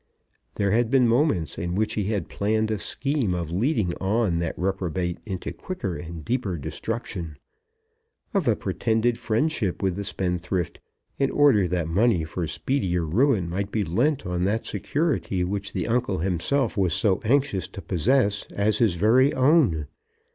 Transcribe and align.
There 0.55 0.71
had 0.71 0.89
been 0.89 1.07
moments 1.07 1.59
in 1.59 1.75
which 1.75 1.93
he 1.93 2.05
had 2.05 2.27
planned 2.27 2.71
a 2.71 2.79
scheme 2.79 3.35
of 3.35 3.51
leading 3.51 3.93
on 4.01 4.39
that 4.39 4.57
reprobate 4.57 5.19
into 5.27 5.53
quicker 5.53 5.95
and 5.95 6.25
deeper 6.25 6.57
destruction, 6.57 7.37
of 8.33 8.47
a 8.47 8.55
pretended 8.55 9.19
friendship 9.19 9.83
with 9.83 9.95
the 9.97 10.03
spendthrift, 10.03 10.79
in 11.19 11.29
order 11.29 11.67
that 11.67 11.87
money 11.87 12.23
for 12.23 12.47
speedier 12.47 13.05
ruin 13.05 13.47
might 13.47 13.69
be 13.71 13.83
lent 13.83 14.25
on 14.25 14.41
that 14.41 14.65
security 14.65 15.43
which 15.43 15.71
the 15.71 15.85
uncle 15.87 16.17
himself 16.17 16.75
was 16.75 16.95
so 16.95 17.21
anxious 17.23 17.67
to 17.67 17.79
possess 17.79 18.47
as 18.53 18.79
his 18.79 18.95
very 18.95 19.31
own. 19.35 19.85